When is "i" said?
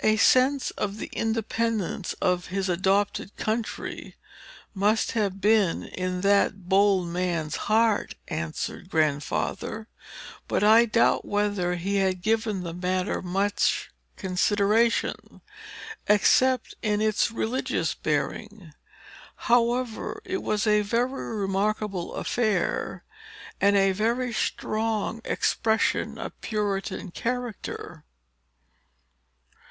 10.64-10.84